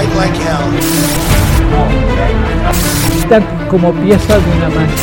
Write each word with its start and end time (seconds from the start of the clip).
fight 0.00 0.12
like 0.16 0.36
hell. 0.40 0.64
Está 3.18 3.40
como 3.68 3.92
pieza 3.92 4.38
de 4.38 4.50
una 4.56 4.68
máquina. 4.68 5.02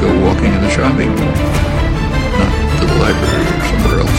Go 0.00 0.08
walking 0.26 0.52
in 0.54 0.60
the 0.62 0.70
shopping 0.70 1.10
mall, 1.18 1.34
not 2.38 2.50
to 2.80 2.84
the 2.86 2.96
library 3.04 3.44
or 3.52 3.60
somewhere 3.70 3.98
else. 4.00 4.18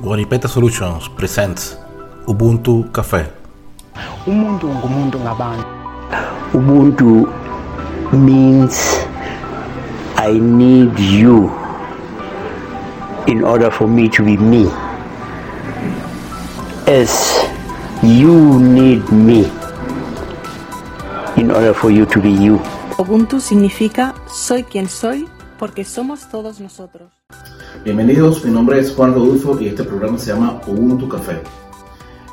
Guaripeta 0.00 0.48
Solutions 0.48 1.08
presents 1.16 1.76
Ubuntu 2.26 2.84
Café. 2.92 3.26
umuntu 4.26 4.66
ngumuntu 4.68 5.18
ngabantu 5.20 5.66
ubuntu 6.54 7.28
means 8.12 9.06
i 10.16 10.32
need 10.40 10.98
you 10.98 11.52
in 13.26 13.44
order 13.44 13.70
for 13.70 13.86
me 13.86 14.08
to 14.08 14.24
be 14.24 14.36
me 14.36 14.64
as 16.86 17.40
you 18.02 18.60
need 18.60 19.02
me 19.10 19.50
in 21.36 21.50
order 21.50 21.72
for 21.72 21.90
you 21.90 22.04
to 22.04 22.20
be 22.20 22.30
you 22.30 22.60
Ubuntu 22.98 23.40
significa 23.40 24.14
soy 24.26 24.62
quien 24.62 24.88
soy 24.88 25.26
porque 25.58 25.84
somos 25.84 26.28
todos 26.28 26.60
nosotros. 26.60 27.10
Bienvenidos, 27.84 28.44
mi 28.44 28.50
nombre 28.50 28.78
es 28.78 28.92
Juan 28.92 29.14
Rodulfo 29.14 29.58
y 29.60 29.68
este 29.68 29.82
programa 29.82 30.18
se 30.18 30.32
llama 30.32 30.60
Ubuntu 30.66 31.08
Café. 31.08 31.40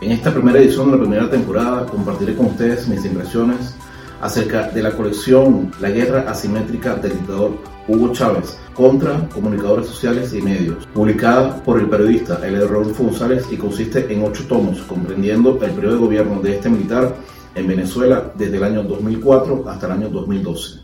En 0.01 0.11
esta 0.11 0.31
primera 0.31 0.59
edición 0.59 0.87
de 0.91 0.97
la 0.97 1.01
primera 1.01 1.29
temporada 1.29 1.85
compartiré 1.85 2.35
con 2.35 2.47
ustedes 2.47 2.87
mis 2.87 3.03
impresiones 3.05 3.73
acerca 4.21 4.69
de 4.69 4.83
la 4.83 4.91
colección 4.91 5.71
La 5.81 5.89
guerra 5.89 6.29
asimétrica 6.29 6.95
del 6.95 7.13
dictador 7.13 7.57
Hugo 7.87 8.13
Chávez 8.13 8.57
contra 8.73 9.27
comunicadores 9.29 9.87
sociales 9.87 10.33
y 10.33 10.41
medios, 10.41 10.85
publicada 10.93 11.61
por 11.63 11.79
el 11.79 11.89
periodista 11.89 12.39
L. 12.47 12.65
Rodolfo 12.67 13.03
González 13.03 13.47
y 13.51 13.57
consiste 13.57 14.11
en 14.13 14.23
ocho 14.23 14.45
tomos, 14.47 14.81
comprendiendo 14.83 15.59
el 15.61 15.71
periodo 15.71 15.95
de 15.95 15.99
gobierno 15.99 16.41
de 16.41 16.55
este 16.55 16.69
militar 16.69 17.15
en 17.55 17.67
Venezuela 17.67 18.31
desde 18.35 18.57
el 18.57 18.63
año 18.63 18.83
2004 18.83 19.67
hasta 19.67 19.87
el 19.87 19.91
año 19.91 20.09
2012. 20.09 20.81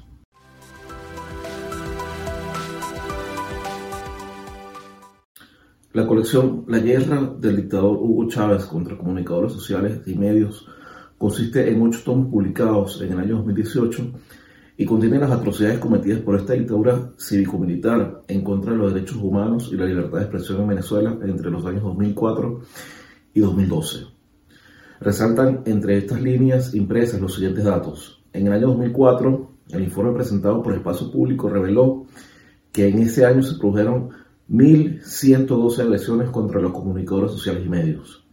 La 5.94 6.06
colección 6.06 6.66
La 6.68 6.80
guerra 6.80 7.22
del 7.40 7.56
dictador 7.56 7.98
Hugo 7.98 8.28
Chávez 8.28 8.66
contra 8.66 8.98
comunicadores 8.98 9.54
sociales 9.54 10.02
y 10.06 10.16
medios 10.16 10.68
consiste 11.18 11.70
en 11.70 11.82
ocho 11.82 12.02
tomos 12.04 12.28
publicados 12.28 13.02
en 13.02 13.14
el 13.14 13.20
año 13.20 13.38
2018 13.38 14.12
y 14.78 14.86
contiene 14.86 15.18
las 15.18 15.32
atrocidades 15.32 15.80
cometidas 15.80 16.22
por 16.22 16.36
esta 16.36 16.54
dictadura 16.54 17.12
cívico-militar 17.18 18.24
en 18.28 18.44
contra 18.44 18.74
de 18.74 18.78
los 18.78 18.94
derechos 18.94 19.18
humanos 19.18 19.70
y 19.72 19.76
la 19.76 19.86
libertad 19.86 20.20
de 20.20 20.24
expresión 20.24 20.62
en 20.62 20.68
Venezuela 20.68 21.18
entre 21.24 21.50
los 21.50 21.66
años 21.66 21.84
2004 21.84 22.62
y 23.34 23.40
2012. 23.40 24.06
Resaltan 25.00 25.62
entre 25.66 25.98
estas 25.98 26.22
líneas 26.22 26.76
impresas 26.76 27.20
los 27.20 27.34
siguientes 27.34 27.64
datos. 27.64 28.24
En 28.34 28.48
el 28.48 28.54
año 28.54 28.68
2004, 28.68 29.52
el 29.70 29.84
informe 29.84 30.14
presentado 30.14 30.62
por 30.62 30.74
Espacio 30.74 31.12
Público 31.12 31.50
reveló 31.50 32.06
que 32.72 32.88
en 32.88 33.00
ese 33.00 33.26
año 33.26 33.42
se 33.42 33.58
produjeron 33.58 34.10
1.112 34.50 35.80
agresiones 35.80 36.30
contra 36.30 36.62
los 36.62 36.72
comunicadores 36.72 37.32
sociales 37.32 37.66
y 37.66 37.70
medios. 37.70 38.26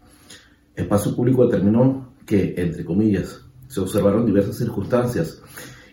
Espacio 0.77 1.17
Público 1.17 1.47
determinó 1.47 2.14
que, 2.27 2.55
entre 2.57 2.85
comillas, 2.85 3.45
se 3.67 3.81
observaron 3.81 4.27
diversas 4.27 4.57
circunstancias 4.57 5.43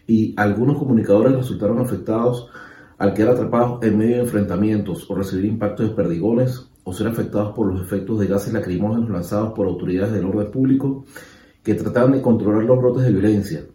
y 0.08 0.34
algunos 0.38 0.78
comunicadores 0.78 1.36
resultaron 1.36 1.80
afectados 1.80 2.50
al 2.98 3.14
quedar 3.14 3.34
atrapados 3.34 3.84
en 3.84 3.98
medio 3.98 4.18
de 4.18 4.22
enfrentamientos 4.24 5.10
o 5.10 5.16
recibir 5.16 5.46
impactos 5.46 5.90
de 5.90 5.96
perdigones 5.96 6.68
o 6.84 6.94
ser 6.94 7.08
afectados 7.08 7.54
por 7.56 7.68
los 7.68 7.82
efectos 7.82 8.20
de 8.20 8.28
gases 8.28 8.54
lacrimógenos 8.54 9.10
lanzados 9.10 9.54
por 9.54 9.68
autoridades 9.68 10.14
del 10.14 10.26
orden 10.26 10.52
público 10.52 11.06
que 11.64 11.76
trataban 11.76 12.12
de 12.12 12.22
controlar 12.22 12.64
los 12.64 12.78
brotes 12.78 13.04
de 13.04 13.12
violencia. 13.12 13.66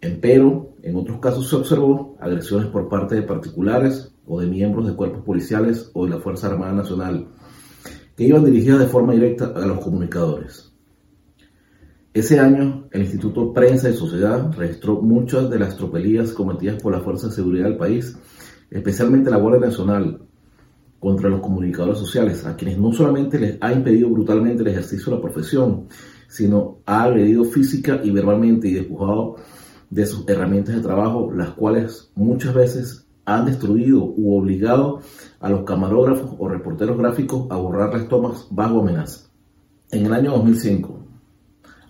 Empero, 0.00 0.70
en 0.82 0.96
otros 0.96 1.18
casos 1.18 1.48
se 1.48 1.56
observó 1.56 2.16
agresiones 2.20 2.68
por 2.68 2.88
parte 2.88 3.16
de 3.16 3.22
particulares 3.22 4.12
o 4.26 4.40
de 4.40 4.46
miembros 4.46 4.86
de 4.86 4.94
cuerpos 4.94 5.22
policiales 5.24 5.90
o 5.94 6.04
de 6.04 6.10
la 6.10 6.20
Fuerza 6.20 6.46
Armada 6.46 6.72
Nacional, 6.72 7.26
que 8.16 8.24
iban 8.24 8.44
dirigidas 8.44 8.80
de 8.80 8.86
forma 8.86 9.12
directa 9.12 9.52
a 9.54 9.66
los 9.66 9.80
comunicadores. 9.80 10.69
Ese 12.12 12.40
año, 12.40 12.88
el 12.90 13.02
Instituto 13.02 13.52
Prensa 13.52 13.88
y 13.88 13.94
Sociedad 13.94 14.52
registró 14.56 15.00
muchas 15.00 15.48
de 15.48 15.60
las 15.60 15.76
tropelías 15.76 16.32
cometidas 16.32 16.82
por 16.82 16.92
la 16.92 17.00
Fuerza 17.00 17.28
de 17.28 17.34
Seguridad 17.34 17.66
del 17.66 17.76
país, 17.76 18.18
especialmente 18.68 19.30
la 19.30 19.36
Guardia 19.36 19.68
Nacional, 19.68 20.20
contra 20.98 21.30
los 21.30 21.40
comunicadores 21.40 21.98
sociales, 21.98 22.44
a 22.46 22.56
quienes 22.56 22.78
no 22.78 22.92
solamente 22.92 23.38
les 23.38 23.58
ha 23.60 23.72
impedido 23.72 24.10
brutalmente 24.10 24.62
el 24.62 24.68
ejercicio 24.70 25.12
de 25.12 25.18
la 25.18 25.22
profesión, 25.22 25.86
sino 26.26 26.78
ha 26.84 27.04
agredido 27.04 27.44
física 27.44 28.00
y 28.02 28.10
verbalmente 28.10 28.66
y 28.66 28.74
despojado 28.74 29.36
de 29.88 30.04
sus 30.04 30.28
herramientas 30.28 30.74
de 30.74 30.82
trabajo, 30.82 31.32
las 31.32 31.50
cuales 31.50 32.10
muchas 32.16 32.52
veces 32.54 33.06
han 33.24 33.46
destruido 33.46 34.02
u 34.04 34.36
obligado 34.36 34.98
a 35.38 35.48
los 35.48 35.62
camarógrafos 35.62 36.34
o 36.38 36.48
reporteros 36.48 36.98
gráficos 36.98 37.46
a 37.50 37.56
borrar 37.56 37.94
las 37.94 38.08
tomas 38.08 38.48
bajo 38.50 38.80
amenaza. 38.80 39.30
En 39.92 40.06
el 40.06 40.12
año 40.12 40.32
2005, 40.32 40.99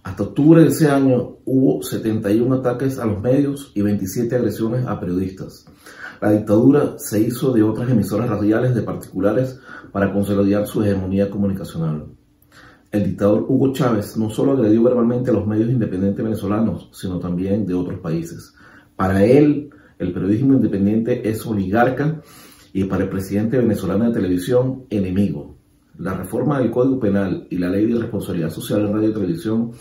hasta 0.02 0.22
octubre 0.22 0.62
de 0.62 0.68
ese 0.68 0.88
año 0.88 1.36
hubo 1.44 1.82
71 1.82 2.54
ataques 2.54 2.98
a 2.98 3.04
los 3.04 3.20
medios 3.20 3.70
y 3.74 3.82
27 3.82 4.34
agresiones 4.34 4.86
a 4.86 4.98
periodistas. 4.98 5.66
La 6.22 6.32
dictadura 6.32 6.94
se 6.98 7.20
hizo 7.20 7.52
de 7.52 7.62
otras 7.62 7.90
emisoras 7.90 8.28
radiales 8.28 8.74
de 8.74 8.82
particulares 8.82 9.60
para 9.92 10.12
consolidar 10.12 10.66
su 10.66 10.82
hegemonía 10.82 11.30
comunicacional. 11.30 12.06
El 12.90 13.04
dictador 13.04 13.44
Hugo 13.46 13.72
Chávez 13.72 14.16
no 14.16 14.30
solo 14.30 14.52
agredió 14.52 14.82
verbalmente 14.82 15.30
a 15.30 15.34
los 15.34 15.46
medios 15.46 15.70
independientes 15.70 16.24
venezolanos, 16.24 16.90
sino 16.92 17.18
también 17.18 17.66
de 17.66 17.74
otros 17.74 18.00
países. 18.00 18.54
Para 18.96 19.24
él, 19.24 19.70
el 19.98 20.12
periodismo 20.12 20.54
independiente 20.54 21.28
es 21.28 21.46
oligarca 21.46 22.20
y 22.72 22.84
para 22.84 23.04
el 23.04 23.10
presidente 23.10 23.58
venezolano 23.58 24.06
de 24.06 24.14
televisión, 24.14 24.86
enemigo. 24.88 25.59
La 25.98 26.14
reforma 26.14 26.58
del 26.58 26.70
Código 26.70 26.98
Penal 26.98 27.46
y 27.50 27.58
la 27.58 27.68
Ley 27.68 27.86
de 27.86 28.00
Responsabilidad 28.00 28.50
Social 28.50 28.86
en 28.86 28.94
Radio 28.94 29.10
y 29.10 29.14
Televisión 29.14 29.72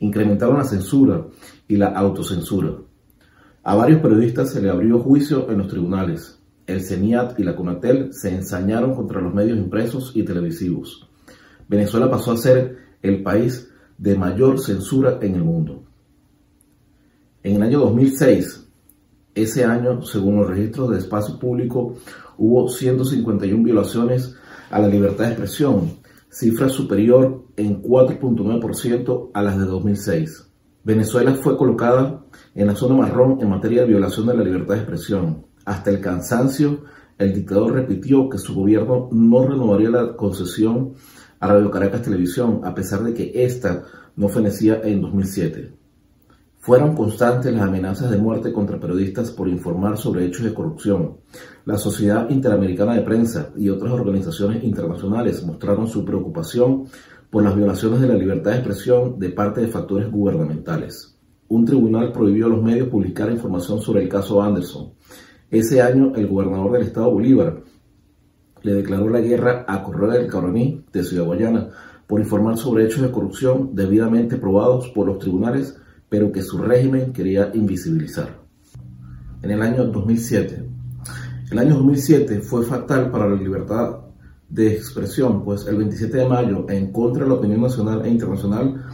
incrementaron 0.00 0.58
la 0.58 0.64
censura 0.64 1.26
y 1.66 1.76
la 1.76 1.88
autocensura. 1.88 2.74
A 3.62 3.74
varios 3.74 4.00
periodistas 4.00 4.52
se 4.52 4.62
le 4.62 4.70
abrió 4.70 4.98
juicio 4.98 5.50
en 5.50 5.58
los 5.58 5.68
tribunales. 5.68 6.40
El 6.66 6.82
CENIAT 6.82 7.38
y 7.38 7.44
la 7.44 7.56
CONATEL 7.56 8.12
se 8.12 8.34
ensañaron 8.34 8.94
contra 8.94 9.20
los 9.20 9.34
medios 9.34 9.58
impresos 9.58 10.12
y 10.14 10.22
televisivos. 10.22 11.08
Venezuela 11.68 12.10
pasó 12.10 12.32
a 12.32 12.36
ser 12.36 12.76
el 13.02 13.22
país 13.22 13.70
de 13.98 14.16
mayor 14.16 14.58
censura 14.60 15.18
en 15.20 15.34
el 15.34 15.44
mundo. 15.44 15.84
En 17.42 17.56
el 17.56 17.62
año 17.62 17.80
2006, 17.80 18.68
ese 19.34 19.64
año, 19.64 20.02
según 20.02 20.36
los 20.36 20.48
registros 20.48 20.90
de 20.90 20.98
espacio 20.98 21.38
público, 21.38 21.94
hubo 22.36 22.68
151 22.68 23.62
violaciones 23.62 24.34
a 24.70 24.78
la 24.78 24.88
libertad 24.88 25.24
de 25.24 25.30
expresión, 25.30 25.98
cifra 26.30 26.68
superior 26.68 27.44
en 27.56 27.82
4.9% 27.82 29.30
a 29.34 29.42
las 29.42 29.58
de 29.58 29.64
2006. 29.64 30.48
Venezuela 30.84 31.34
fue 31.34 31.56
colocada 31.56 32.24
en 32.54 32.66
la 32.66 32.74
zona 32.74 32.94
marrón 32.94 33.38
en 33.40 33.50
materia 33.50 33.82
de 33.82 33.88
violación 33.88 34.26
de 34.26 34.34
la 34.34 34.44
libertad 34.44 34.74
de 34.74 34.80
expresión. 34.80 35.46
Hasta 35.64 35.90
el 35.90 36.00
cansancio, 36.00 36.84
el 37.18 37.34
dictador 37.34 37.72
repitió 37.72 38.28
que 38.28 38.38
su 38.38 38.54
gobierno 38.54 39.08
no 39.12 39.46
renovaría 39.46 39.90
la 39.90 40.16
concesión 40.16 40.94
a 41.40 41.48
Radio 41.48 41.70
Caracas 41.70 42.02
Televisión, 42.02 42.60
a 42.64 42.74
pesar 42.74 43.02
de 43.02 43.14
que 43.14 43.44
ésta 43.44 43.84
no 44.16 44.28
fenecía 44.28 44.80
en 44.82 45.00
2007. 45.00 45.72
Fueron 46.68 46.94
constantes 46.94 47.50
las 47.50 47.62
amenazas 47.62 48.10
de 48.10 48.18
muerte 48.18 48.52
contra 48.52 48.78
periodistas 48.78 49.30
por 49.30 49.48
informar 49.48 49.96
sobre 49.96 50.26
hechos 50.26 50.44
de 50.44 50.52
corrupción. 50.52 51.16
La 51.64 51.78
Sociedad 51.78 52.28
Interamericana 52.28 52.92
de 52.92 53.00
Prensa 53.00 53.48
y 53.56 53.70
otras 53.70 53.90
organizaciones 53.90 54.62
internacionales 54.62 55.42
mostraron 55.46 55.88
su 55.88 56.04
preocupación 56.04 56.84
por 57.30 57.42
las 57.42 57.56
violaciones 57.56 58.02
de 58.02 58.08
la 58.08 58.16
libertad 58.16 58.50
de 58.50 58.58
expresión 58.58 59.18
de 59.18 59.30
parte 59.30 59.62
de 59.62 59.68
factores 59.68 60.10
gubernamentales. 60.10 61.18
Un 61.48 61.64
tribunal 61.64 62.12
prohibió 62.12 62.44
a 62.44 62.50
los 62.50 62.62
medios 62.62 62.88
publicar 62.88 63.32
información 63.32 63.80
sobre 63.80 64.02
el 64.02 64.10
caso 64.10 64.42
Anderson. 64.42 64.92
Ese 65.50 65.80
año, 65.80 66.12
el 66.16 66.26
gobernador 66.26 66.72
del 66.72 66.82
estado 66.82 67.10
Bolívar 67.10 67.62
le 68.60 68.74
declaró 68.74 69.08
la 69.08 69.20
guerra 69.20 69.64
a 69.66 69.82
Correa 69.82 70.18
del 70.18 70.26
Caroní 70.26 70.84
de 70.92 71.02
Ciudad 71.02 71.24
Guayana 71.24 71.70
por 72.06 72.20
informar 72.20 72.58
sobre 72.58 72.84
hechos 72.84 73.00
de 73.00 73.10
corrupción 73.10 73.70
debidamente 73.72 74.36
probados 74.36 74.90
por 74.90 75.06
los 75.06 75.18
tribunales 75.18 75.78
pero 76.08 76.32
que 76.32 76.42
su 76.42 76.58
régimen 76.58 77.12
quería 77.12 77.50
invisibilizar. 77.54 78.40
En 79.42 79.50
el 79.50 79.62
año 79.62 79.84
2007. 79.84 80.64
El 81.50 81.58
año 81.58 81.76
2007 81.76 82.40
fue 82.40 82.64
fatal 82.64 83.10
para 83.10 83.28
la 83.28 83.36
libertad 83.36 84.00
de 84.48 84.74
expresión, 84.74 85.44
pues 85.44 85.66
el 85.66 85.76
27 85.76 86.16
de 86.16 86.28
mayo, 86.28 86.66
en 86.68 86.92
contra 86.92 87.24
de 87.24 87.28
la 87.28 87.36
opinión 87.36 87.62
nacional 87.62 88.04
e 88.04 88.10
internacional, 88.10 88.84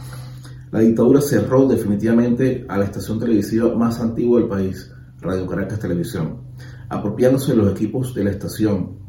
la 0.71 0.79
dictadura 0.79 1.21
cerró 1.21 1.67
definitivamente 1.67 2.65
a 2.67 2.77
la 2.77 2.85
estación 2.85 3.19
televisiva 3.19 3.73
más 3.75 3.99
antigua 4.01 4.39
del 4.39 4.49
país, 4.49 4.91
Radio 5.21 5.47
Caracas 5.47 5.79
Televisión, 5.79 6.41
apropiándose 6.89 7.55
los 7.55 7.71
equipos 7.71 8.13
de 8.13 8.23
la 8.25 8.31
estación, 8.31 9.05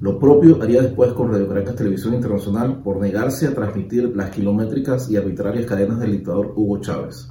Lo 0.00 0.18
propio 0.18 0.62
haría 0.62 0.80
después 0.80 1.12
con 1.12 1.30
Radio 1.30 1.46
Caracas 1.46 1.76
Televisión 1.76 2.14
Internacional 2.14 2.80
por 2.82 2.98
negarse 2.98 3.46
a 3.46 3.54
transmitir 3.54 4.16
las 4.16 4.30
kilométricas 4.30 5.10
y 5.10 5.18
arbitrarias 5.18 5.66
cadenas 5.66 6.00
del 6.00 6.12
dictador 6.12 6.54
Hugo 6.56 6.80
Chávez. 6.80 7.28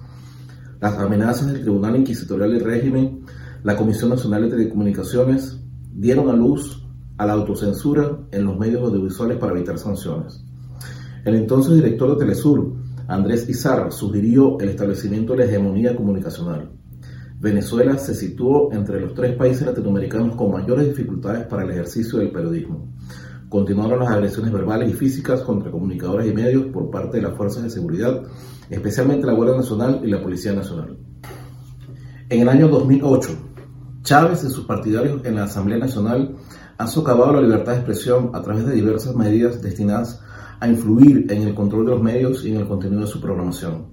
Las 0.82 0.98
amenazas 0.98 1.52
del 1.52 1.62
Tribunal 1.62 1.98
Inquisitorial 1.98 2.52
del 2.52 2.64
Régimen, 2.64 3.26
la 3.64 3.76
Comisión 3.76 4.12
Nacional 4.12 4.44
de 4.44 4.56
Telecomunicaciones, 4.56 5.60
dieron 5.94 6.30
a 6.30 6.34
luz 6.34 6.86
a 7.18 7.26
la 7.26 7.34
autocensura 7.34 8.18
en 8.32 8.46
los 8.46 8.58
medios 8.58 8.84
audiovisuales 8.84 9.38
para 9.38 9.52
evitar 9.52 9.78
sanciones. 9.78 10.42
El 11.26 11.36
entonces 11.36 11.76
director 11.76 12.12
de 12.12 12.26
Telesur, 12.26 12.76
Andrés 13.10 13.50
Izarra, 13.50 13.92
sugirió 13.92 14.58
el 14.62 14.70
establecimiento 14.70 15.34
de 15.34 15.40
la 15.40 15.46
hegemonía 15.46 15.94
comunicacional. 15.98 16.70
Venezuela 17.42 17.98
se 17.98 18.16
situó 18.16 18.72
entre 18.72 19.02
los 19.02 19.14
tres 19.14 19.36
países 19.36 19.66
latinoamericanos 19.66 20.38
con 20.38 20.52
mayores 20.52 20.88
dificultades 20.88 21.46
para 21.48 21.64
el 21.64 21.72
ejercicio 21.72 22.20
del 22.20 22.32
periodismo. 22.32 22.88
Continuaron 23.50 24.00
las 24.00 24.12
agresiones 24.12 24.54
verbales 24.54 24.90
y 24.92 24.94
físicas 24.94 25.42
contra 25.42 25.72
comunicadores 25.72 26.32
y 26.32 26.34
medios 26.34 26.68
por 26.68 26.90
parte 26.90 27.18
de 27.18 27.24
las 27.24 27.36
fuerzas 27.36 27.64
de 27.64 27.70
seguridad, 27.70 28.24
especialmente 28.70 29.26
la 29.26 29.34
Guardia 29.34 29.58
Nacional 29.58 30.02
y 30.04 30.08
la 30.08 30.22
Policía 30.22 30.54
Nacional. 30.54 30.98
En 32.30 32.42
el 32.42 32.50
año 32.50 32.68
2008, 32.68 33.30
Chávez 34.04 34.44
y 34.44 34.50
sus 34.50 34.66
partidarios 34.66 35.26
en 35.26 35.36
la 35.36 35.44
Asamblea 35.44 35.80
Nacional 35.80 36.36
han 36.78 36.88
socavado 36.88 37.34
la 37.34 37.42
libertad 37.42 37.74
de 37.74 37.80
expresión 37.80 38.32
a 38.34 38.42
través 38.42 38.66
de 38.66 38.74
diversas 38.74 39.16
medidas 39.16 39.62
destinadas 39.62 40.22
a 40.60 40.68
influir 40.68 41.26
en 41.32 41.44
el 41.44 41.56
control 41.56 41.86
de 41.86 41.92
los 41.92 42.02
medios 42.02 42.46
y 42.46 42.54
en 42.54 42.62
el 42.62 42.68
contenido 42.68 43.02
de 43.02 43.08
su 43.08 43.20
programación. 43.20 43.88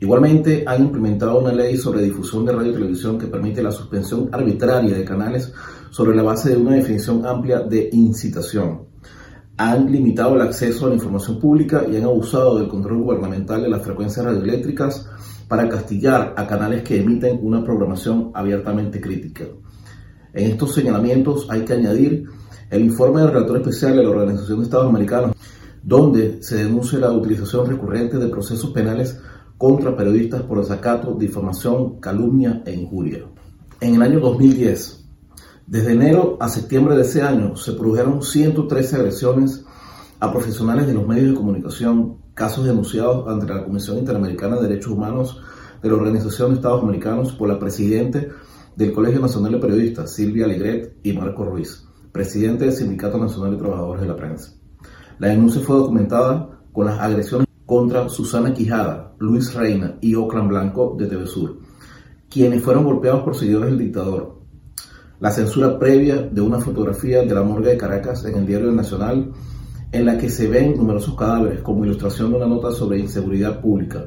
Igualmente, 0.00 0.64
han 0.66 0.84
implementado 0.84 1.40
una 1.40 1.52
ley 1.52 1.76
sobre 1.76 2.02
difusión 2.02 2.44
de 2.44 2.52
radio 2.52 2.70
y 2.70 2.74
televisión 2.74 3.18
que 3.18 3.26
permite 3.26 3.62
la 3.62 3.72
suspensión 3.72 4.28
arbitraria 4.30 4.96
de 4.96 5.04
canales 5.04 5.52
sobre 5.90 6.14
la 6.14 6.22
base 6.22 6.50
de 6.50 6.56
una 6.56 6.76
definición 6.76 7.26
amplia 7.26 7.60
de 7.60 7.90
incitación. 7.92 8.82
Han 9.58 9.90
limitado 9.92 10.36
el 10.36 10.42
acceso 10.42 10.86
a 10.86 10.88
la 10.88 10.94
información 10.94 11.38
pública 11.38 11.84
y 11.90 11.96
han 11.96 12.04
abusado 12.04 12.58
del 12.58 12.68
control 12.68 13.02
gubernamental 13.02 13.62
de 13.62 13.68
las 13.68 13.82
frecuencias 13.82 14.24
radioeléctricas 14.24 15.06
para 15.48 15.68
castigar 15.68 16.34
a 16.36 16.46
canales 16.46 16.82
que 16.82 17.00
emiten 17.00 17.40
una 17.42 17.64
programación 17.64 18.30
abiertamente 18.34 19.00
crítica. 19.00 19.44
En 20.32 20.52
estos 20.52 20.74
señalamientos 20.74 21.46
hay 21.50 21.64
que 21.64 21.72
añadir 21.72 22.24
el 22.70 22.82
informe 22.82 23.20
del 23.20 23.32
relator 23.32 23.56
especial 23.58 23.96
de 23.96 24.02
la 24.02 24.10
Organización 24.10 24.58
de 24.58 24.64
Estados 24.64 24.88
Americanos, 24.88 25.36
donde 25.82 26.42
se 26.42 26.56
denuncia 26.56 26.98
la 26.98 27.12
utilización 27.12 27.66
recurrente 27.66 28.18
de 28.18 28.28
procesos 28.28 28.70
penales 28.70 29.18
contra 29.56 29.96
periodistas 29.96 30.42
por 30.42 30.60
desacato, 30.60 31.14
difamación, 31.14 31.98
calumnia 31.98 32.62
e 32.64 32.72
injuria. 32.74 33.24
En 33.80 33.94
el 33.94 34.02
año 34.02 34.20
2010, 34.20 34.97
desde 35.68 35.92
enero 35.92 36.38
a 36.40 36.48
septiembre 36.48 36.96
de 36.96 37.02
ese 37.02 37.20
año, 37.20 37.54
se 37.54 37.74
produjeron 37.74 38.22
113 38.22 38.96
agresiones 38.96 39.66
a 40.18 40.32
profesionales 40.32 40.86
de 40.86 40.94
los 40.94 41.06
medios 41.06 41.28
de 41.28 41.34
comunicación, 41.34 42.16
casos 42.32 42.64
denunciados 42.64 43.28
ante 43.28 43.52
la 43.52 43.64
Comisión 43.64 43.98
Interamericana 43.98 44.56
de 44.56 44.66
Derechos 44.66 44.92
Humanos 44.92 45.42
de 45.82 45.90
la 45.90 45.96
Organización 45.96 46.50
de 46.50 46.56
Estados 46.56 46.82
Americanos 46.82 47.32
por 47.32 47.50
la 47.50 47.58
Presidente 47.58 48.30
del 48.76 48.94
Colegio 48.94 49.20
Nacional 49.20 49.52
de 49.52 49.58
Periodistas, 49.58 50.14
Silvia 50.14 50.46
Alegret, 50.46 50.96
y 51.02 51.12
Marco 51.12 51.44
Ruiz, 51.44 51.86
presidente 52.12 52.64
del 52.64 52.72
Sindicato 52.72 53.18
Nacional 53.18 53.50
de 53.50 53.58
Trabajadores 53.58 54.00
de 54.00 54.08
la 54.08 54.16
Prensa. 54.16 54.54
La 55.18 55.28
denuncia 55.28 55.60
fue 55.60 55.76
documentada 55.76 56.48
con 56.72 56.86
las 56.86 56.98
agresiones 56.98 57.46
contra 57.66 58.08
Susana 58.08 58.54
Quijada, 58.54 59.12
Luis 59.18 59.52
Reina 59.52 59.98
y 60.00 60.14
Oclan 60.14 60.48
Blanco 60.48 60.96
de 60.98 61.08
TV 61.08 61.26
Sur, 61.26 61.58
quienes 62.30 62.62
fueron 62.62 62.84
golpeados 62.84 63.22
por 63.22 63.36
seguidores 63.36 63.68
del 63.68 63.78
dictador. 63.78 64.37
La 65.20 65.30
censura 65.30 65.78
previa 65.78 66.16
de 66.16 66.40
una 66.40 66.60
fotografía 66.60 67.22
de 67.22 67.34
la 67.34 67.42
morgue 67.42 67.70
de 67.70 67.76
Caracas 67.76 68.24
en 68.24 68.36
el 68.36 68.46
Diario 68.46 68.70
Nacional, 68.70 69.32
en 69.90 70.06
la 70.06 70.16
que 70.18 70.28
se 70.28 70.48
ven 70.48 70.76
numerosos 70.76 71.16
cadáveres 71.16 71.60
como 71.60 71.84
ilustración 71.84 72.30
de 72.30 72.36
una 72.36 72.46
nota 72.46 72.70
sobre 72.70 72.98
inseguridad 72.98 73.60
pública. 73.60 74.06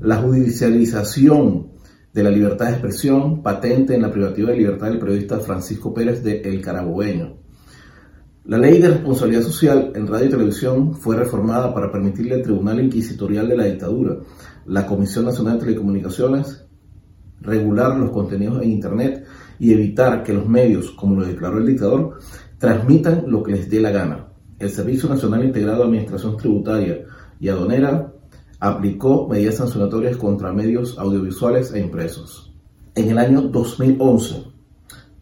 La 0.00 0.16
judicialización 0.16 1.72
de 2.12 2.22
la 2.22 2.30
libertad 2.30 2.66
de 2.66 2.72
expresión 2.72 3.42
patente 3.42 3.94
en 3.94 4.02
la 4.02 4.12
privativa 4.12 4.50
de 4.50 4.58
libertad 4.58 4.88
del 4.88 4.98
periodista 4.98 5.40
Francisco 5.40 5.92
Pérez 5.92 6.22
de 6.22 6.40
El 6.42 6.60
Carabobeño 6.60 7.38
la 8.48 8.56
ley 8.56 8.80
de 8.80 8.88
responsabilidad 8.88 9.42
social 9.42 9.92
en 9.94 10.06
radio 10.06 10.24
y 10.24 10.30
televisión 10.30 10.94
fue 10.94 11.16
reformada 11.16 11.74
para 11.74 11.92
permitirle 11.92 12.34
al 12.34 12.42
Tribunal 12.42 12.80
Inquisitorial 12.80 13.46
de 13.46 13.56
la 13.58 13.64
Dictadura, 13.64 14.16
la 14.64 14.86
Comisión 14.86 15.26
Nacional 15.26 15.58
de 15.58 15.66
Telecomunicaciones, 15.66 16.64
regular 17.42 17.98
los 17.98 18.10
contenidos 18.10 18.62
en 18.62 18.70
Internet 18.70 19.26
y 19.58 19.72
evitar 19.72 20.22
que 20.22 20.32
los 20.32 20.48
medios, 20.48 20.90
como 20.92 21.16
lo 21.16 21.26
declaró 21.26 21.58
el 21.58 21.66
dictador, 21.66 22.18
transmitan 22.58 23.24
lo 23.26 23.42
que 23.42 23.52
les 23.52 23.70
dé 23.70 23.80
la 23.80 23.90
gana. 23.90 24.28
El 24.58 24.70
Servicio 24.70 25.08
Nacional 25.08 25.44
Integrado 25.44 25.78
de 25.78 25.84
Administración 25.84 26.36
Tributaria 26.36 27.04
y 27.40 27.48
Adonera 27.48 28.12
aplicó 28.60 29.28
medidas 29.28 29.56
sancionatorias 29.56 30.16
contra 30.16 30.52
medios 30.52 30.98
audiovisuales 30.98 31.72
e 31.72 31.80
impresos. 31.80 32.52
En 32.94 33.08
el 33.10 33.18
año 33.18 33.42
2011, 33.42 34.44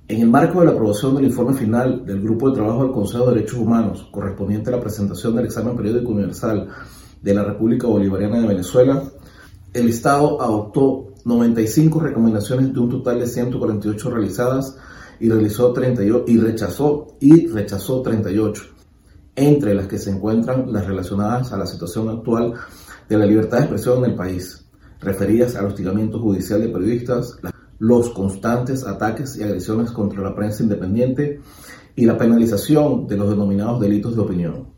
en 0.08 0.20
el 0.20 0.30
marco 0.30 0.60
de 0.60 0.66
la 0.66 0.72
aprobación 0.72 1.16
del 1.16 1.26
informe 1.26 1.54
final 1.54 2.06
del 2.06 2.22
Grupo 2.22 2.48
de 2.48 2.56
Trabajo 2.56 2.84
del 2.84 2.92
Consejo 2.92 3.26
de 3.26 3.34
Derechos 3.34 3.58
Humanos, 3.58 4.08
correspondiente 4.10 4.70
a 4.70 4.76
la 4.76 4.80
presentación 4.80 5.34
del 5.36 5.46
examen 5.46 5.76
periódico 5.76 6.12
universal 6.12 6.68
de 7.20 7.34
la 7.34 7.44
República 7.44 7.86
Bolivariana 7.86 8.40
de 8.40 8.46
Venezuela, 8.46 9.02
el 9.74 9.88
Estado 9.88 10.40
adoptó 10.40 11.08
95 11.26 11.98
recomendaciones 11.98 12.72
de 12.72 12.78
un 12.78 12.88
total 12.88 13.18
de 13.18 13.26
148 13.26 14.10
realizadas 14.10 14.78
y, 15.18 15.28
realizó 15.28 15.72
38, 15.72 16.24
y, 16.28 16.38
rechazó, 16.38 17.16
y 17.18 17.48
rechazó 17.48 18.00
38, 18.00 18.62
entre 19.34 19.74
las 19.74 19.88
que 19.88 19.98
se 19.98 20.10
encuentran 20.10 20.72
las 20.72 20.86
relacionadas 20.86 21.52
a 21.52 21.56
la 21.56 21.66
situación 21.66 22.08
actual 22.10 22.54
de 23.08 23.18
la 23.18 23.26
libertad 23.26 23.58
de 23.58 23.64
expresión 23.64 23.98
en 24.04 24.10
el 24.12 24.14
país, 24.14 24.68
referidas 25.00 25.56
al 25.56 25.66
hostigamiento 25.66 26.20
judicial 26.20 26.60
de 26.60 26.68
periodistas, 26.68 27.38
los 27.80 28.10
constantes 28.10 28.86
ataques 28.86 29.36
y 29.36 29.42
agresiones 29.42 29.90
contra 29.90 30.22
la 30.22 30.34
prensa 30.34 30.62
independiente 30.62 31.40
y 31.96 32.06
la 32.06 32.16
penalización 32.16 33.08
de 33.08 33.16
los 33.16 33.30
denominados 33.30 33.80
delitos 33.80 34.14
de 34.14 34.22
opinión. 34.22 34.68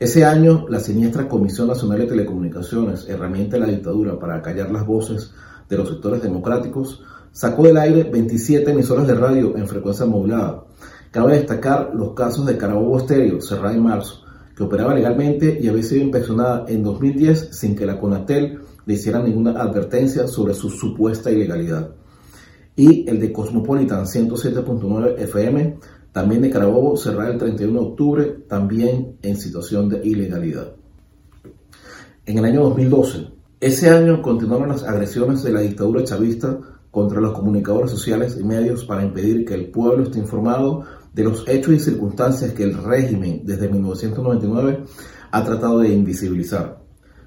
Ese 0.00 0.24
año, 0.24 0.66
la 0.68 0.80
siniestra 0.80 1.28
Comisión 1.28 1.68
Nacional 1.68 1.98
de 2.00 2.06
Telecomunicaciones, 2.06 3.08
herramienta 3.08 3.56
de 3.56 3.66
la 3.66 3.72
dictadura 3.72 4.18
para 4.18 4.42
callar 4.42 4.72
las 4.72 4.84
voces 4.84 5.32
de 5.70 5.76
los 5.78 5.88
sectores 5.88 6.22
democráticos, 6.22 7.02
sacó 7.32 7.62
del 7.62 7.78
aire 7.78 8.04
27 8.04 8.70
emisoras 8.70 9.06
de 9.06 9.14
radio 9.14 9.56
en 9.56 9.66
frecuencia 9.66 10.04
modulada. 10.04 10.64
Cabe 11.10 11.36
destacar 11.36 11.92
los 11.94 12.12
casos 12.12 12.44
de 12.44 12.58
Carabobo 12.58 12.98
Estéreo, 12.98 13.40
cerrada 13.40 13.74
en 13.74 13.82
marzo, 13.82 14.22
que 14.54 14.64
operaba 14.64 14.94
legalmente 14.94 15.58
y 15.58 15.68
había 15.68 15.82
sido 15.82 16.02
inspeccionada 16.02 16.66
en 16.68 16.82
2010 16.82 17.48
sin 17.52 17.74
que 17.74 17.86
la 17.86 17.98
CONATEL 17.98 18.60
le 18.84 18.94
hiciera 18.94 19.22
ninguna 19.22 19.52
advertencia 19.52 20.26
sobre 20.26 20.52
su 20.52 20.68
supuesta 20.68 21.30
ilegalidad 21.30 21.92
y 22.80 23.08
el 23.08 23.20
de 23.20 23.30
Cosmopolitan 23.30 24.06
107.9 24.06 25.18
FM, 25.18 25.78
también 26.12 26.40
de 26.40 26.50
Carabobo, 26.50 26.96
cerrada 26.96 27.30
el 27.30 27.38
31 27.38 27.78
de 27.78 27.86
octubre, 27.86 28.24
también 28.48 29.18
en 29.22 29.36
situación 29.36 29.88
de 29.90 30.00
ilegalidad. 30.02 30.72
En 32.24 32.38
el 32.38 32.44
año 32.44 32.62
2012, 32.62 33.28
ese 33.60 33.90
año 33.90 34.22
continuaron 34.22 34.70
las 34.70 34.84
agresiones 34.84 35.42
de 35.42 35.52
la 35.52 35.60
dictadura 35.60 36.02
chavista 36.02 36.58
contra 36.90 37.20
los 37.20 37.34
comunicadores 37.34 37.90
sociales 37.90 38.38
y 38.40 38.42
medios 38.42 38.86
para 38.86 39.04
impedir 39.04 39.44
que 39.44 39.52
el 39.52 39.70
pueblo 39.70 40.04
esté 40.04 40.18
informado 40.18 40.84
de 41.12 41.24
los 41.24 41.46
hechos 41.46 41.74
y 41.74 41.78
circunstancias 41.78 42.54
que 42.54 42.62
el 42.62 42.82
régimen 42.82 43.42
desde 43.44 43.68
1999 43.68 44.84
ha 45.30 45.44
tratado 45.44 45.80
de 45.80 45.90
invisibilizar. 45.90 46.80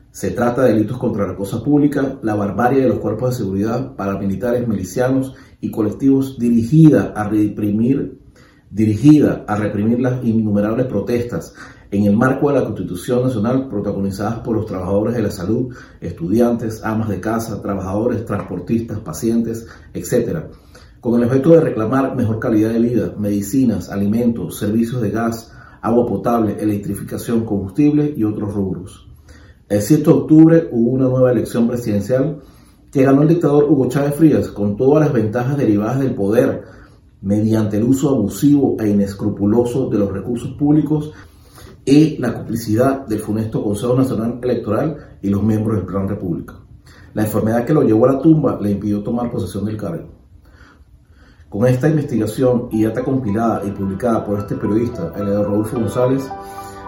Se 0.10 0.32
trata 0.32 0.63
de 0.63 0.74
delitos 0.74 0.98
contra 0.98 1.28
la 1.28 1.36
cosa 1.36 1.63
pública, 1.63 2.18
la 2.24 2.34
barbarie 2.34 2.82
de 2.82 2.90
los 2.90 2.98
cuerpos 2.98 3.30
de 3.30 3.44
seguridad, 3.44 3.96
paramilitares, 3.96 4.68
milicianos 4.68 5.36
y 5.62 5.70
colectivos 5.70 6.40
dirigida 6.40 7.13
a 7.16 7.30
reprimir, 7.30 8.20
dirigida 8.72 9.46
a 9.48 9.56
reprimir 9.56 10.00
las 10.00 10.24
innumerables 10.24 10.88
protestas 10.88 11.54
en 11.94 12.06
el 12.06 12.18
marco 12.18 12.50
de 12.50 12.56
la 12.60 12.66
Constitución 12.66 13.22
Nacional 13.22 13.68
protagonizadas 13.70 14.40
por 14.40 14.56
los 14.56 14.66
trabajadores 14.66 15.14
de 15.14 15.22
la 15.22 15.30
salud, 15.30 15.76
estudiantes, 16.02 16.84
amas 16.84 17.08
de 17.08 17.20
casa, 17.20 17.62
trabajadores, 17.62 18.26
transportistas, 18.26 18.98
pacientes, 18.98 19.68
etc., 19.94 20.40
con 21.00 21.22
el 21.22 21.28
efecto 21.28 21.52
de 21.52 21.62
reclamar 21.62 22.16
mejor 22.16 22.40
calidad 22.40 22.72
de 22.72 22.80
vida, 22.80 23.14
medicinas, 23.20 23.92
alimentos, 23.92 24.58
servicios 24.58 25.04
de 25.04 25.12
gas, 25.12 25.52
agua 25.82 26.08
potable, 26.08 26.58
electrificación, 26.60 27.46
combustible 27.46 28.12
y 28.18 28.24
otros 28.24 28.52
rubros. 28.52 29.08
El 29.70 29.82
7 29.82 30.04
de 30.04 30.10
octubre 30.10 30.70
hubo 30.72 30.92
una 30.92 31.08
nueva 31.08 31.32
elección 31.32 31.68
presidencial 31.68 32.40
que 32.92 33.04
ganó 33.04 33.22
el 33.22 33.28
dictador 33.28 33.66
Hugo 33.66 33.88
Chávez 33.90 34.16
Frías 34.16 34.48
con 34.48 34.76
todas 34.78 35.06
las 35.06 35.14
ventajas 35.14 35.58
derivadas 35.58 36.00
del 36.00 36.16
poder 36.16 36.64
mediante 37.22 37.78
el 37.78 37.84
uso 37.84 38.10
abusivo 38.10 38.78
e 38.80 38.90
inescrupuloso 38.90 39.90
de 39.90 40.00
los 40.00 40.12
recursos 40.12 40.54
públicos 40.54 41.12
y 41.86 42.18
la 42.18 42.34
complicidad 42.34 43.06
del 43.06 43.20
funesto 43.20 43.63
Consejo 43.63 43.96
Nacional 43.96 44.40
Electoral 44.42 45.18
y 45.22 45.30
los 45.30 45.44
miembros 45.44 45.78
del 45.78 45.86
Plan 45.86 46.08
República. 46.08 46.56
La 47.13 47.24
enfermedad 47.24 47.66
que 47.66 47.74
lo 47.74 47.84
llevó 47.84 48.06
a 48.08 48.13
la 48.13 48.20
tumba 48.20 48.58
le 48.60 48.72
impidió 48.72 49.04
tomar 49.04 49.30
posesión 49.30 49.66
del 49.66 49.78
cargo. 49.78 50.10
Con 51.50 51.68
esta 51.68 51.88
investigación 51.88 52.70
y 52.72 52.84
data 52.84 53.04
compilada 53.04 53.62
y 53.66 53.72
publicada 53.72 54.25
por 54.25 54.40
este 54.40 54.56
periodista, 54.56 55.13
el 55.16 55.25
de 55.28 55.44
Rodolfo 55.44 55.80
González, 55.80 56.28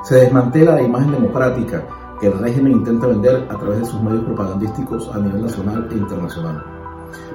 se 0.04 0.16
desmantela 0.16 0.75
la 0.75 0.82
imagen 0.82 1.12
democrática 1.12 1.86
que 2.20 2.28
el 2.28 2.40
régimen 2.40 2.74
intenta 2.74 3.08
vender 3.08 3.48
a 3.50 3.58
través 3.58 3.80
de 3.80 3.86
sus 3.86 4.02
medios 4.02 4.24
propagandísticos 4.24 5.10
a 5.14 5.20
nivel 5.20 5.44
nacional 5.44 5.88
e 5.92 5.96
internacional. 5.96 6.64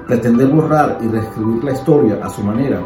Pretender 0.07 0.47
borrar 0.49 0.97
y 1.01 1.07
reescribir 1.07 1.63
la 1.63 1.71
historia 1.71 2.19
a 2.21 2.29
su 2.29 2.43
manera 2.43 2.83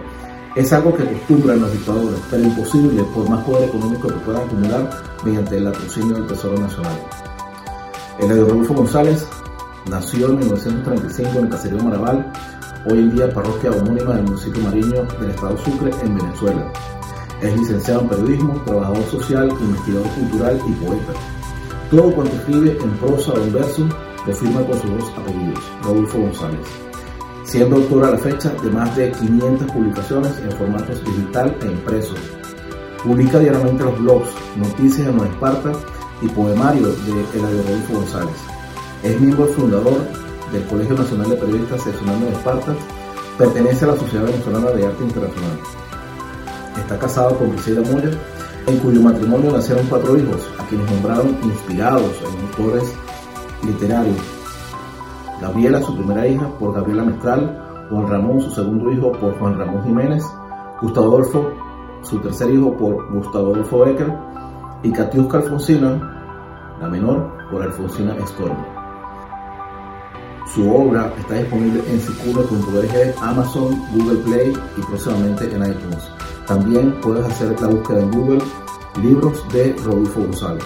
es 0.56 0.72
algo 0.72 0.96
que 0.96 1.04
acostumbran 1.04 1.60
los 1.60 1.72
dictadores, 1.72 2.20
pero 2.32 2.44
imposible 2.44 3.04
por 3.14 3.30
más 3.30 3.44
poder 3.44 3.68
económico 3.68 4.08
que 4.08 4.16
puedan 4.16 4.44
acumular 4.44 4.90
mediante 5.24 5.58
el 5.58 5.66
latrocinio 5.66 6.16
del 6.16 6.28
Tesoro 6.28 6.58
Nacional. 6.58 6.98
El 8.20 8.30
de 8.30 8.36
Rodolfo 8.36 8.74
González 8.74 9.28
nació 9.90 10.30
en 10.30 10.40
1935 10.40 11.40
en 11.40 11.46
el 11.46 11.50
caserío 11.50 11.84
Maraval 11.84 12.32
hoy 12.86 13.00
en 13.00 13.16
día 13.16 13.34
parroquia 13.34 13.72
homónima 13.72 14.14
del 14.16 14.24
municipio 14.24 14.64
Mariño 14.64 15.04
del 15.20 15.32
estado 15.32 15.58
Sucre 15.58 15.92
en 16.02 16.18
Venezuela. 16.18 16.72
Es 17.42 17.58
licenciado 17.58 18.02
en 18.02 18.10
periodismo, 18.10 18.62
trabajador 18.66 19.04
social, 19.12 19.50
investigador 19.50 20.08
cultural 20.12 20.60
y 20.68 20.72
poeta. 20.86 21.14
Todo 21.92 22.16
cuanto 22.16 22.36
escribe 22.36 22.78
en 22.82 22.92
prosa 22.98 23.34
o 23.34 23.44
en 23.44 23.54
verso 23.54 23.90
lo 24.26 24.34
firma 24.34 24.66
con 24.66 24.82
sus 24.82 24.90
dos 24.90 25.14
apellidos, 25.18 25.64
Rodolfo 25.84 26.20
González. 26.20 26.95
Siendo 27.46 27.76
autor 27.78 28.06
a 28.06 28.12
la 28.12 28.18
fecha 28.18 28.50
de 28.50 28.70
más 28.72 28.96
de 28.96 29.12
500 29.12 29.72
publicaciones 29.72 30.32
en 30.44 30.52
formatos 30.52 31.04
digital 31.06 31.56
e 31.62 31.66
impreso. 31.68 32.16
Publica 33.04 33.40
diariamente 33.40 33.84
los 33.84 34.00
blogs 34.00 34.30
Noticias 34.58 35.08
de 35.08 35.14
Nueva 35.14 35.32
Esparta 35.32 35.72
y 36.22 36.28
poemario 36.28 36.88
de 36.88 37.12
El 37.36 37.42
Rodolfo 37.42 37.94
González. 37.94 38.36
Es 39.04 39.22
miembro 39.22 39.46
fundador 39.48 40.02
del 40.52 40.64
Colegio 40.66 40.96
Nacional 40.96 41.30
de 41.30 41.36
Periodistas 41.36 41.84
Seccional 41.84 42.20
de 42.20 42.30
Esparta, 42.30 42.76
pertenece 43.38 43.86
a 43.86 43.90
la 43.90 43.98
Sociedad 43.98 44.26
Venezolana 44.26 44.72
de 44.72 44.86
Arte 44.86 45.04
Internacional. 45.04 45.60
Está 46.78 46.98
casado 46.98 47.38
con 47.38 47.52
Priscila 47.52 47.82
Moya, 47.82 48.12
en 48.68 48.78
cuyo 48.80 49.02
matrimonio 49.02 49.52
nacieron 49.52 49.86
cuatro 49.88 50.18
hijos, 50.18 50.42
a 50.58 50.68
quienes 50.68 50.90
nombraron 50.92 51.38
inspirados 51.44 52.12
en 52.22 52.48
autores 52.48 52.92
literarios. 53.64 54.35
Gabriela, 55.42 55.82
su 55.82 55.96
primera 55.96 56.28
hija, 56.28 56.48
por 56.60 56.74
Gabriela 56.74 57.04
Mestral, 57.04 57.88
Juan 57.90 58.08
Ramón, 58.08 58.42
su 58.42 58.52
segundo 58.52 58.92
hijo, 58.92 59.12
por 59.14 59.38
Juan 59.38 59.58
Ramón 59.58 59.84
Jiménez, 59.84 60.24
Gustavo 60.82 61.08
Adolfo, 61.08 61.50
su 62.02 62.20
tercer 62.20 62.52
hijo, 62.52 62.76
por 62.78 63.12
Gustavo 63.14 63.54
Adolfo 63.54 63.80
Becker, 63.80 64.14
y 64.84 64.92
Katiuska 64.92 65.38
Alfonsina, 65.38 66.78
la 66.82 66.88
menor, 66.88 67.32
por 67.52 67.62
Alfonsina 67.62 68.16
Storm. 68.24 68.58
Su 70.54 70.74
obra 70.74 71.12
está 71.18 71.36
disponible 71.36 71.84
en 71.90 72.00
sicuro.org, 72.00 73.16
Amazon, 73.22 73.82
Google 73.94 74.20
Play 74.20 74.54
y 74.78 74.82
próximamente 74.82 75.46
en 75.46 75.66
iTunes. 75.66 76.10
También 76.48 76.94
puedes 77.02 77.26
hacer 77.26 77.60
la 77.60 77.68
búsqueda 77.68 78.02
en 78.02 78.12
Google 78.12 78.42
Libros 79.02 79.44
de 79.52 79.76
Rodolfo 79.84 80.22
González. 80.22 80.64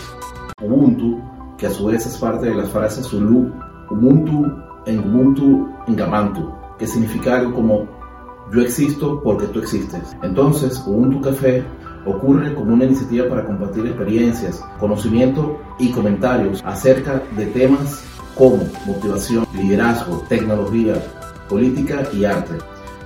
Ubuntu, 0.62 1.20
que 1.58 1.68
a 1.68 1.72
su 1.72 1.86
vez 1.86 2.06
es 2.06 2.18
parte 2.18 2.48
de 2.48 2.56
las 2.56 2.70
frases 2.70 3.08
Zulu, 3.08 3.52
Ubuntu 3.92 4.46
en 4.86 5.00
Ubuntu 5.00 5.70
en 5.88 5.96
Gamantu, 5.96 6.54
que 6.78 6.88
significa 6.88 7.38
algo 7.38 7.54
como 7.54 7.88
yo 8.52 8.62
existo 8.62 9.22
porque 9.22 9.48
tú 9.48 9.60
existes. 9.60 10.16
Entonces, 10.24 10.82
Ubuntu 10.86 11.22
Café 11.22 11.64
ocurre 12.06 12.54
como 12.56 12.74
una 12.74 12.86
iniciativa 12.86 13.28
para 13.28 13.46
compartir 13.46 13.86
experiencias, 13.86 14.64
conocimiento 14.80 15.60
y 15.78 15.92
comentarios 15.92 16.62
acerca 16.66 17.22
de 17.36 17.46
temas 17.48 18.04
como 18.36 18.64
motivación, 18.86 19.46
liderazgo, 19.54 20.24
tecnología, 20.30 20.96
política 21.48 22.04
y 22.14 22.26
arte. 22.26 22.54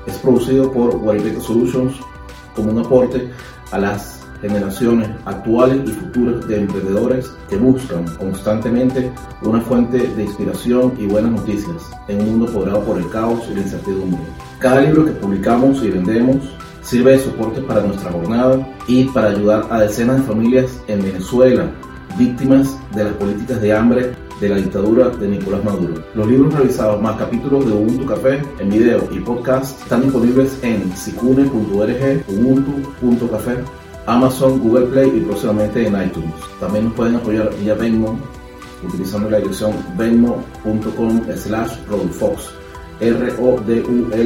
Es 0.05 0.17
producido 0.19 0.71
por 0.71 0.97
Guaribeca 0.99 1.41
Solutions 1.41 1.95
como 2.55 2.71
un 2.71 2.79
aporte 2.79 3.31
a 3.71 3.79
las 3.79 4.22
generaciones 4.43 5.09
actuales 5.25 5.81
y 5.85 5.91
futuras 5.91 6.47
de 6.47 6.59
emprendedores 6.59 7.31
que 7.49 7.55
buscan 7.55 8.05
constantemente 8.17 9.11
una 9.41 9.61
fuente 9.61 9.97
de 9.97 10.23
inspiración 10.23 10.93
y 10.99 11.07
buenas 11.07 11.31
noticias 11.31 11.89
en 12.09 12.21
un 12.21 12.39
mundo 12.39 12.53
poblado 12.53 12.83
por 12.83 12.97
el 12.97 13.09
caos 13.09 13.41
y 13.49 13.55
la 13.55 13.61
incertidumbre. 13.61 14.21
Cada 14.59 14.81
libro 14.81 15.05
que 15.05 15.11
publicamos 15.11 15.81
y 15.83 15.89
vendemos 15.89 16.37
sirve 16.81 17.13
de 17.13 17.19
soporte 17.19 17.61
para 17.61 17.81
nuestra 17.81 18.11
jornada 18.11 18.67
y 18.87 19.05
para 19.05 19.29
ayudar 19.29 19.65
a 19.69 19.79
decenas 19.79 20.17
de 20.17 20.23
familias 20.23 20.81
en 20.87 21.01
Venezuela 21.01 21.71
víctimas 22.17 22.77
de 22.93 23.05
las 23.05 23.13
políticas 23.13 23.61
de 23.61 23.73
hambre 23.73 24.11
de 24.39 24.49
la 24.49 24.57
dictadura 24.57 25.09
de 25.09 25.27
Nicolás 25.27 25.63
Maduro. 25.63 26.03
Los 26.13 26.27
libros 26.27 26.53
realizados 26.53 27.01
más 27.01 27.17
capítulos 27.17 27.65
de 27.65 27.71
Ubuntu 27.71 28.05
Café 28.05 28.41
en 28.59 28.69
video 28.69 29.07
y 29.11 29.19
podcast 29.19 29.81
están 29.81 30.01
disponibles 30.01 30.59
en 30.63 30.95
sicune.org, 30.95 32.23
ubuntu.café, 32.27 33.57
Amazon, 34.05 34.59
Google 34.59 34.87
Play 34.87 35.17
y 35.17 35.21
próximamente 35.21 35.87
en 35.87 36.01
iTunes. 36.01 36.33
También 36.59 36.85
nos 36.85 36.93
pueden 36.93 37.15
apoyar 37.15 37.49
vía 37.59 37.73
Venmo 37.75 38.19
utilizando 38.85 39.29
la 39.29 39.37
dirección 39.37 39.73
venmo.com 39.97 41.21
slash 41.35 41.71
rodulfox 41.89 42.53
R-O-D-U-L-F-O-X 42.99 44.23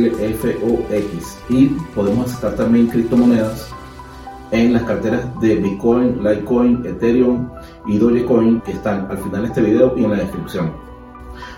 y 1.49 1.67
podemos 1.95 2.27
aceptar 2.27 2.55
también 2.55 2.87
criptomonedas 2.87 3.69
en 4.51 4.73
las 4.73 4.83
carteras 4.83 5.25
de 5.41 5.55
Bitcoin, 5.55 6.23
Litecoin, 6.23 6.85
Ethereum 6.85 7.49
y 7.87 7.97
Dogecoin 7.97 8.61
que 8.61 8.73
están 8.73 9.07
al 9.09 9.17
final 9.17 9.41
de 9.41 9.47
este 9.47 9.61
video 9.61 9.93
y 9.97 10.03
en 10.03 10.11
la 10.11 10.17
descripción. 10.17 10.71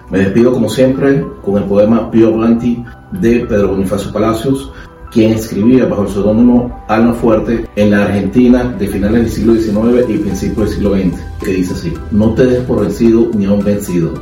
Me 0.10 0.20
despido 0.20 0.54
como 0.54 0.70
siempre 0.70 1.26
con 1.44 1.58
el 1.58 1.66
poema 1.66 2.10
Pio 2.10 2.32
Blanti 2.34 2.84
de 3.12 3.46
Pedro 3.46 3.70
Bonifacio 3.70 4.12
Palacios, 4.12 4.72
quien 5.12 5.34
escribía 5.34 5.86
bajo 5.86 6.04
el 6.04 6.10
seudónimo 6.10 6.84
Alma 6.88 7.14
Fuerte 7.14 7.66
en 7.76 7.92
la 7.92 8.06
Argentina 8.06 8.64
de 8.78 8.88
finales 8.88 9.22
del 9.22 9.32
siglo 9.32 9.56
XIX 9.56 10.10
y 10.10 10.18
principios 10.18 10.70
del 10.70 10.76
siglo 10.76 10.96
XX, 10.96 11.44
que 11.44 11.54
dice 11.54 11.74
así, 11.74 11.94
no 12.12 12.34
te 12.34 12.46
des 12.46 12.64
por 12.64 12.82
vencido 12.82 13.30
ni 13.34 13.46
a 13.46 13.52
un 13.52 13.64
vencido, 13.64 14.14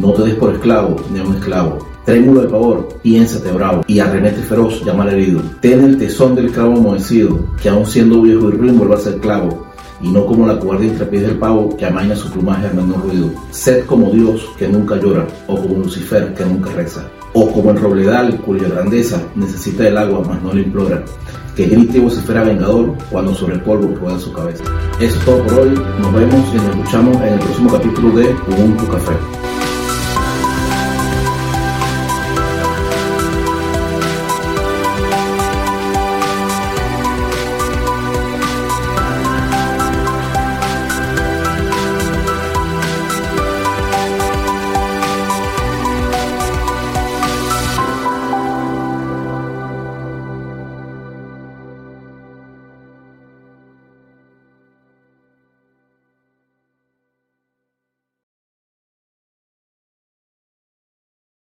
no 0.00 0.12
te 0.12 0.22
des 0.22 0.34
por 0.34 0.54
esclavo 0.54 0.96
ni 1.12 1.20
a 1.20 1.24
un 1.24 1.36
esclavo, 1.36 1.78
Trémulo 2.06 2.42
de 2.42 2.48
pavor, 2.48 2.88
piénsate 3.02 3.50
bravo, 3.50 3.82
y 3.88 3.98
arremete 3.98 4.40
feroz, 4.40 4.80
llama 4.84 5.02
al 5.02 5.14
herido. 5.14 5.42
Ten 5.60 5.82
el 5.82 5.98
tesón 5.98 6.36
del 6.36 6.52
clavo 6.52 6.76
amoecido, 6.76 7.36
que 7.60 7.68
aún 7.68 7.84
siendo 7.84 8.22
viejo 8.22 8.48
y 8.48 8.52
ruin 8.52 8.78
vuelva 8.78 8.94
a 8.94 9.00
ser 9.00 9.18
clavo, 9.18 9.66
y 10.00 10.12
no 10.12 10.24
como 10.24 10.46
la 10.46 10.56
cuerda 10.56 10.84
intrepid 10.84 11.22
del 11.22 11.38
pavo 11.38 11.76
que 11.76 11.84
amaña 11.84 12.14
su 12.14 12.30
plumaje 12.30 12.68
al 12.68 12.76
menor 12.76 13.02
ruido. 13.02 13.30
Sed 13.50 13.86
como 13.86 14.12
Dios 14.12 14.48
que 14.56 14.68
nunca 14.68 14.94
llora, 15.00 15.26
o 15.48 15.60
como 15.60 15.78
Lucifer 15.78 16.32
que 16.32 16.44
nunca 16.44 16.70
reza, 16.70 17.10
o 17.38 17.52
como 17.52 17.70
el 17.70 17.78
robledal 17.78 18.40
cuya 18.40 18.66
grandeza 18.66 19.20
necesita 19.34 19.86
el 19.86 19.98
agua 19.98 20.22
mas 20.26 20.42
no 20.42 20.54
le 20.54 20.62
implora, 20.62 21.04
que 21.54 21.66
grite 21.66 21.98
y 21.98 22.00
vocifera 22.00 22.42
vengador 22.42 22.96
cuando 23.10 23.34
sobre 23.34 23.56
el 23.56 23.60
polvo 23.60 23.94
rueda 23.94 24.18
su 24.18 24.32
cabeza. 24.32 24.64
Eso 24.98 25.18
es 25.18 25.24
todo 25.26 25.42
por 25.44 25.60
hoy, 25.60 25.74
nos 26.00 26.14
vemos 26.14 26.40
y 26.54 26.56
nos 26.56 26.68
escuchamos 26.70 27.16
en 27.16 27.34
el 27.34 27.38
próximo 27.40 27.70
capítulo 27.70 28.16
de 28.16 28.34
Ubuntu 28.48 28.88
Café. 28.88 29.35